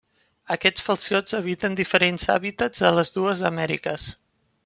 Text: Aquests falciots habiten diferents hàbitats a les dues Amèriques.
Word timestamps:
Aquests 0.53 0.83
falciots 0.85 1.35
habiten 1.39 1.77
diferents 1.81 2.25
hàbitats 2.35 2.83
a 2.89 2.93
les 2.97 3.15
dues 3.21 3.47
Amèriques. 3.53 4.09